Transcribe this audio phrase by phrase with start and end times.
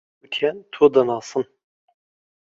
[0.19, 1.43] گوتیان تۆ دەناسن.